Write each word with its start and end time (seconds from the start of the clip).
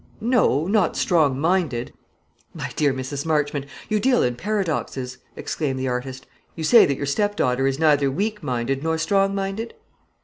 "No; 0.19 0.65
not 0.65 0.97
strong 0.97 1.39
minded." 1.39 1.93
"My 2.55 2.71
dear 2.75 2.91
Mrs. 2.91 3.23
Marchmont, 3.23 3.67
you 3.87 3.99
deal 3.99 4.23
in 4.23 4.35
paradoxes," 4.35 5.19
exclaimed 5.35 5.77
the 5.77 5.87
artist. 5.87 6.25
"You 6.55 6.63
say 6.63 6.87
that 6.87 6.97
your 6.97 7.05
stepdaughter 7.05 7.67
is 7.67 7.77
neither 7.77 8.09
weak 8.09 8.41
minded 8.41 8.81
nor 8.81 8.97
strong 8.97 9.35
minded?" 9.35 9.75